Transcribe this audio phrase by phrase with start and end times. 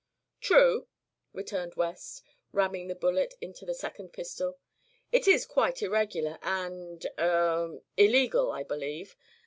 [0.39, 0.87] "True,"
[1.31, 4.57] returned West, ramming the bullet into the second pistol;
[5.11, 9.15] "it is quite irregular and er illegal, I believe.